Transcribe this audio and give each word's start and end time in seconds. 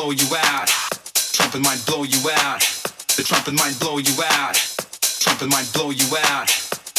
blow 0.00 0.12
you 0.12 0.34
out. 0.34 0.68
Trumpet 1.36 1.60
might 1.60 1.84
blow 1.84 2.04
you 2.04 2.16
out. 2.40 2.60
The 3.16 3.22
trumpet 3.22 3.52
might 3.52 3.78
blow 3.80 3.98
you 3.98 4.16
out. 4.32 4.56
Trumpet 5.20 5.48
might 5.50 5.68
blow 5.74 5.90
you 5.90 6.08
out. 6.32 6.48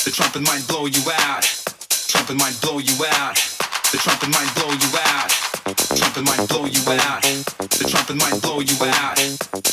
The 0.05 0.11
trumpet 0.13 0.41
might 0.45 0.61
blow 0.67 0.85
you 0.85 1.01
out. 1.09 1.41
Trumpet 1.89 2.37
might 2.37 2.53
blow 2.61 2.77
you 2.77 2.93
out. 3.09 3.35
The 3.89 3.97
trumpet 3.97 4.29
might 4.29 4.53
blow 4.53 4.69
you 4.69 4.89
out. 5.01 5.29
Trumpet 5.97 6.23
might 6.29 6.45
blow 6.47 6.65
you 6.69 6.81
out. 6.93 7.23
The 7.73 7.85
trumpet 7.89 8.17
might 8.21 8.37
blow 8.39 8.59
you 8.61 8.77
out. 8.85 9.17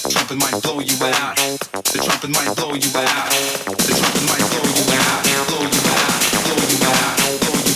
Trumpet 0.09 0.39
might 0.41 0.63
blow 0.65 0.81
you 0.81 0.97
out. 1.05 1.37
The 1.37 1.99
trumpet 2.01 2.31
might 2.33 2.49
blow 2.57 2.73
you 2.73 2.89
out. 2.97 3.29
The 3.29 3.93
trumpet 3.93 4.25
might 4.25 4.49
blow 4.49 4.73
you 4.73 4.73
out. 4.73 4.73
Blow 4.73 4.73
you 4.73 4.97
out. 4.97 5.21
Blow 5.53 5.69
you 5.69 5.85
out. 5.85 6.17
Blow 6.49 6.65
you 6.65 6.81
out. 6.89 7.68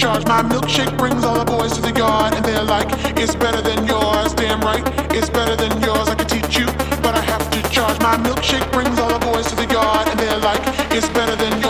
charge. 0.00 0.24
My 0.26 0.42
milkshake 0.42 0.96
brings 0.96 1.24
all 1.24 1.38
the 1.38 1.44
boys 1.44 1.72
to 1.74 1.82
the 1.82 1.92
yard, 1.92 2.32
and 2.32 2.42
they're 2.42 2.64
like, 2.64 2.88
it's 3.18 3.34
better 3.34 3.60
than 3.60 3.86
yours. 3.86 4.32
Damn 4.32 4.60
right, 4.62 4.82
it's 5.12 5.28
better 5.28 5.54
than 5.54 5.78
yours. 5.82 6.08
I 6.08 6.14
could 6.14 6.28
teach 6.28 6.56
you, 6.56 6.66
but 7.04 7.14
I 7.14 7.20
have 7.20 7.44
to 7.50 7.60
charge. 7.68 8.00
My 8.00 8.16
milkshake 8.16 8.72
brings 8.72 8.98
all 8.98 9.12
the 9.12 9.24
boys 9.26 9.46
to 9.48 9.56
the 9.56 9.66
yard, 9.66 10.08
and 10.08 10.18
they're 10.18 10.38
like, 10.38 10.62
it's 10.96 11.08
better 11.10 11.36
than 11.36 11.60
yours. 11.60 11.69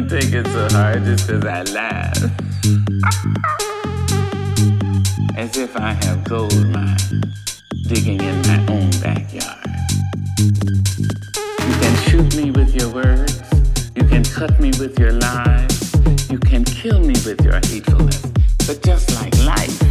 Don't 0.00 0.08
take 0.08 0.32
it 0.32 0.46
so 0.46 0.66
hard 0.70 1.04
just 1.04 1.26
because 1.26 1.44
I 1.44 1.62
laugh. 1.74 2.16
As 5.36 5.58
if 5.58 5.76
I 5.76 5.92
have 5.92 6.24
gold 6.24 6.66
mines 6.68 7.62
digging 7.86 8.18
in 8.22 8.40
my 8.48 8.66
own 8.72 8.88
backyard. 9.02 9.66
You 10.38 11.74
can 11.82 11.96
shoot 12.08 12.34
me 12.34 12.50
with 12.50 12.74
your 12.74 12.88
words. 12.88 13.42
You 13.94 14.04
can 14.04 14.24
cut 14.24 14.58
me 14.58 14.70
with 14.80 14.98
your 14.98 15.12
lies. 15.12 15.92
You 16.30 16.38
can 16.38 16.64
kill 16.64 17.00
me 17.00 17.14
with 17.26 17.44
your 17.44 17.56
hatefulness. 17.56 18.22
But 18.66 18.82
just 18.82 19.14
like 19.16 19.36
life, 19.44 19.82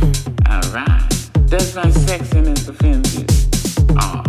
I 0.48 0.60
rise. 0.74 1.30
Does 1.50 1.76
my 1.76 1.86
sexiness 1.86 2.68
offend 2.68 3.14
you? 3.14 3.26
Oh, 4.02 4.24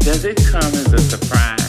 does 0.00 0.26
it 0.26 0.36
come 0.36 0.74
as 0.74 0.92
a 0.92 0.98
surprise? 0.98 1.63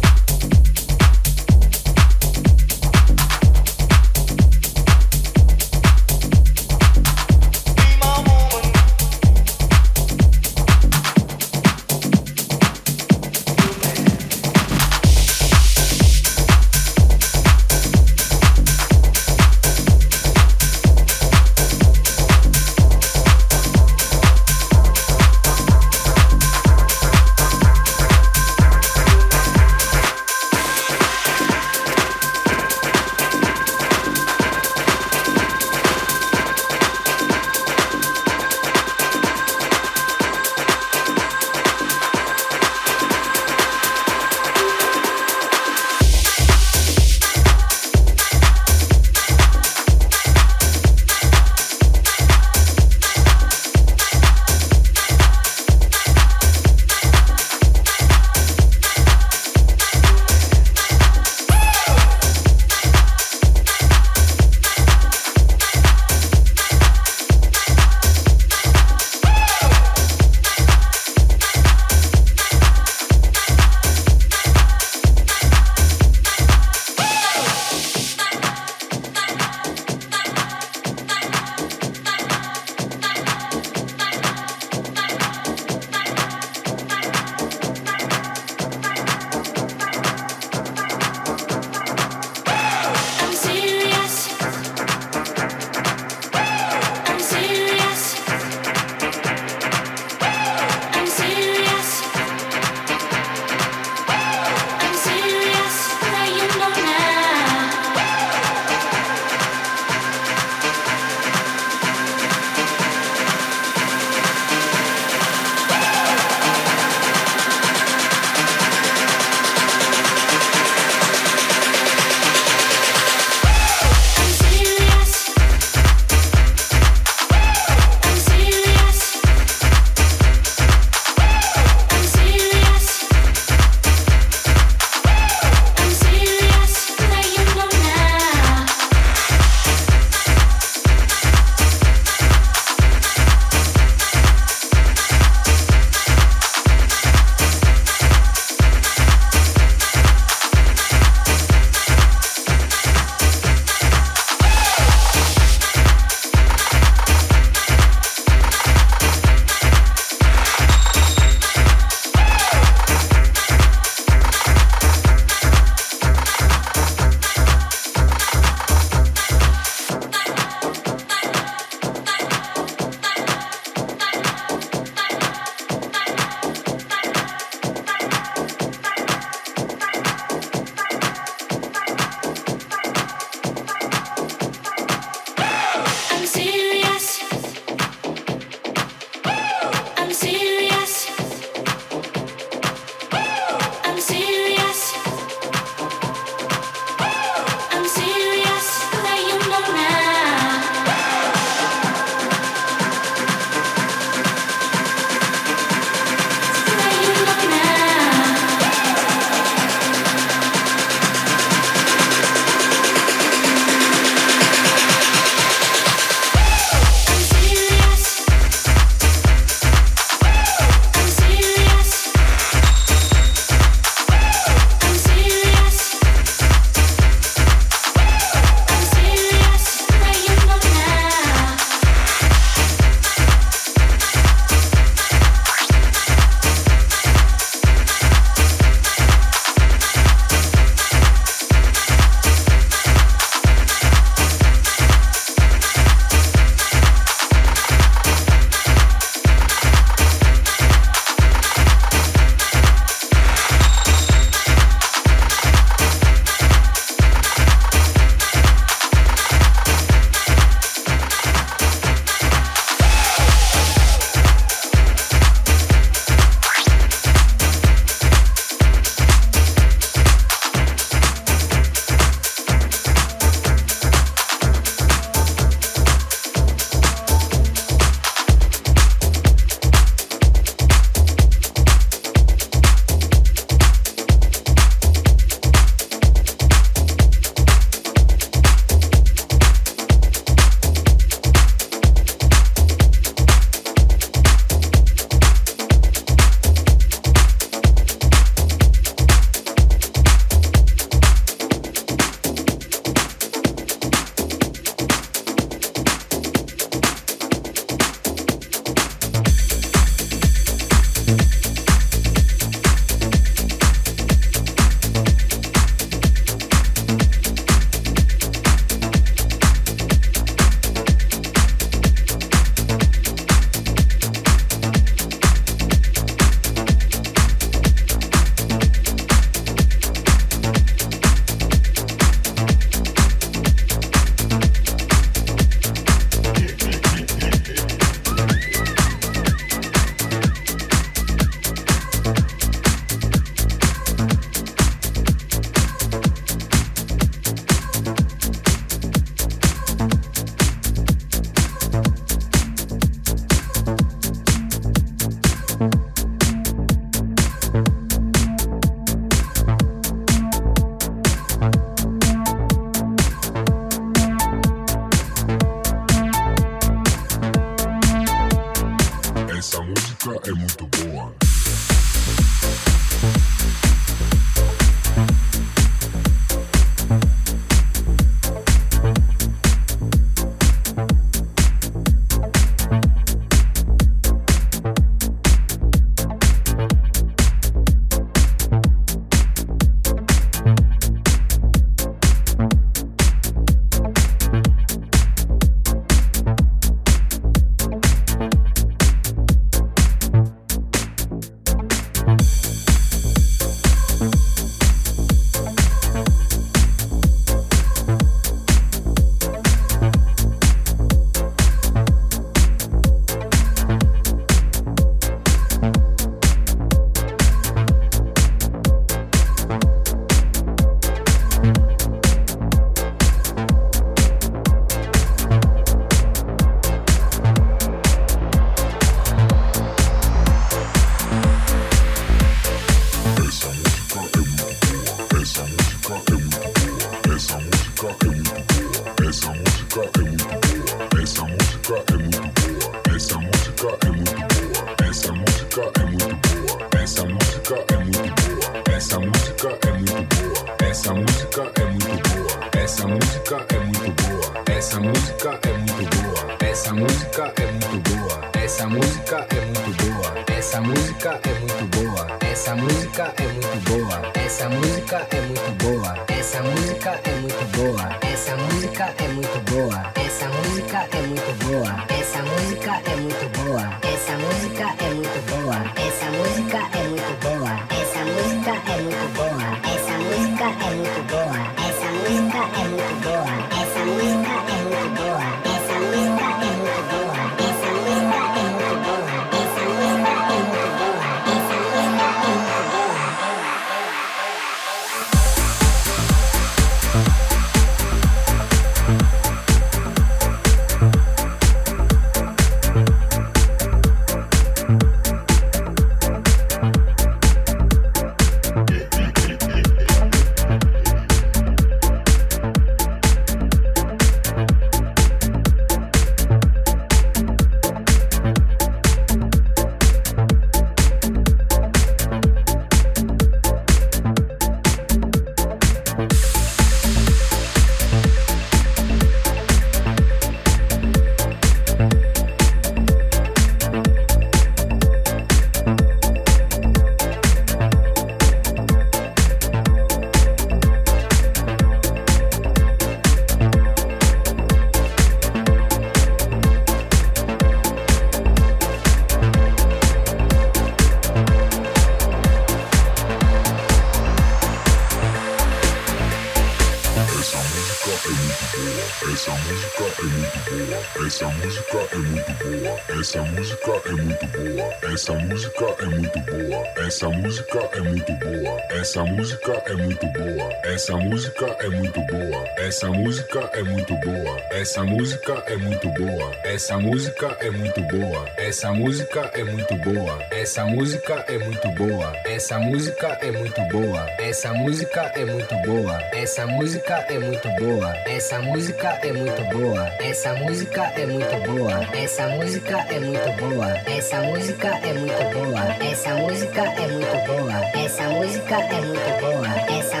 Essa 565.00 565.14
música 565.14 565.64
é 565.78 565.86
muito 565.86 566.20
boa. 566.20 566.66
Essa 566.76 567.08
música 567.08 567.70
é 567.72 567.80
muito 567.80 568.12
boa. 568.12 568.60
Essa 568.68 569.02
música 569.02 569.62
é 569.64 569.74
muito 569.74 570.06
boa. 570.08 570.52
Essa 570.62 570.94
música 570.94 571.56
é 571.58 571.68
muito 571.70 572.00
boa. 572.02 572.44
Essa 572.58 572.92
música 572.92 573.50
é 573.54 573.62
muito 573.62 573.96
boa. 573.96 574.42
Essa 574.50 574.84
música 574.84 575.42
é 575.46 575.56
muito 575.56 575.88
boa. 575.88 576.30
Essa 576.44 576.76
música 576.76 577.36
é 577.40 577.50
muito 577.50 577.80
boa. 577.80 578.28
Essa 578.36 578.72
música 578.74 579.30
é 579.32 579.42
muito 579.42 579.74
boa. 579.76 580.18
Essa 580.40 580.64
música 580.64 581.22
é 581.28 581.36
muito 581.36 581.68
boa. 581.72 582.16
Essa 582.24 582.58
música 582.58 583.18
é 583.20 583.30
muito 583.30 583.60
boa. 583.64 584.06
Essa 584.18 584.54
música 584.54 585.12
é 585.14 585.26
muito 585.26 585.54
boa. 585.66 586.00
Essa 586.14 586.46
música 586.46 587.04
é 587.10 587.18
muito 587.18 587.46
boa. 587.60 587.94
Essa 588.06 588.40
música 588.40 588.98
é 589.02 589.12
muito 589.12 589.44
boa. 589.54 589.92
Essa 590.00 590.32
música 590.32 590.90
é 590.96 591.04
muito 591.04 591.38
boa. 591.46 591.84
Essa 591.94 592.26
música 592.30 592.86
é 592.88 593.00
muito 593.00 593.30
boa. 593.36 593.68
Essa 593.84 594.22
música 594.22 594.80
é 594.82 594.94
muito 594.94 595.22
boa. 595.34 595.76
Essa 595.84 596.16
música 596.16 596.62
é 596.62 596.88
muito 596.88 597.26
boa. 597.26 597.52
Essa 597.76 598.08
música 598.08 598.56
é 598.56 598.80
muito 598.80 599.20
boa. 599.20 599.48
Essa 599.68 600.00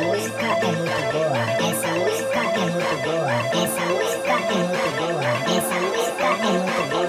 música 0.00 0.52
é 0.52 0.76
muito 0.76 1.08
boa. 1.12 1.40
Essa 1.64 1.88
música 1.96 2.36
é 2.36 2.66
muito 2.68 2.96
boa. 3.04 3.32
Essa 3.64 3.84
música 3.86 4.34
é 4.34 4.60
muito 4.60 4.90
boa. 5.00 5.32
Essa 5.56 5.76
música 5.80 6.26
é 6.26 6.52
muito 6.52 6.90
boa. 6.90 7.03